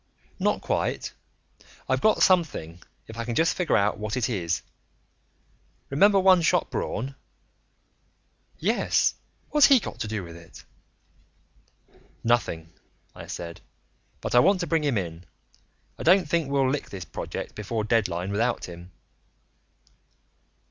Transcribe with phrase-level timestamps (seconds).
[0.39, 1.13] "Not quite.
[1.87, 4.63] I've got something, if I can just figure out what it is.
[5.91, 7.13] Remember One Shot Braun?"
[8.57, 9.13] "Yes.
[9.51, 10.65] What's he got to do with it?"
[12.23, 12.73] "Nothing,"
[13.15, 13.61] I said.
[14.21, 15.27] "But I want to bring him in.
[15.99, 18.89] I don't think we'll lick this project before deadline without him."